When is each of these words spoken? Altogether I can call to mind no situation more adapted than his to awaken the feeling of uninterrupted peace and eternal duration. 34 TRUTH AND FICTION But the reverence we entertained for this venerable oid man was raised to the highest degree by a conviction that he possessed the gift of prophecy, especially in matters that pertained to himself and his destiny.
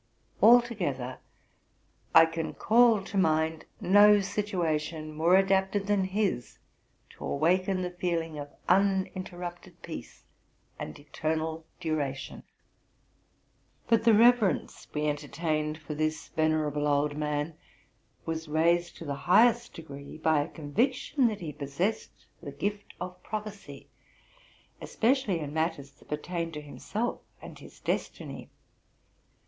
Altogether 0.41 1.19
I 2.15 2.25
can 2.25 2.55
call 2.55 3.03
to 3.03 3.17
mind 3.19 3.65
no 3.79 4.19
situation 4.19 5.13
more 5.13 5.35
adapted 5.35 5.85
than 5.85 6.05
his 6.05 6.57
to 7.11 7.23
awaken 7.23 7.83
the 7.83 7.91
feeling 7.91 8.39
of 8.39 8.49
uninterrupted 8.67 9.79
peace 9.83 10.23
and 10.79 10.97
eternal 10.97 11.67
duration. 11.79 12.41
34 13.89 13.97
TRUTH 13.97 13.97
AND 13.97 13.97
FICTION 13.97 13.97
But 13.97 14.03
the 14.03 14.17
reverence 14.47 14.87
we 14.91 15.07
entertained 15.07 15.77
for 15.77 15.93
this 15.93 16.29
venerable 16.29 16.85
oid 16.87 17.15
man 17.15 17.53
was 18.25 18.47
raised 18.47 18.97
to 18.97 19.05
the 19.05 19.13
highest 19.13 19.75
degree 19.75 20.17
by 20.17 20.41
a 20.41 20.47
conviction 20.49 21.27
that 21.27 21.41
he 21.41 21.53
possessed 21.53 22.25
the 22.41 22.51
gift 22.51 22.95
of 22.99 23.21
prophecy, 23.21 23.87
especially 24.81 25.37
in 25.39 25.53
matters 25.53 25.91
that 25.91 26.09
pertained 26.09 26.53
to 26.55 26.61
himself 26.61 27.21
and 27.39 27.59
his 27.59 27.79
destiny. 27.79 28.49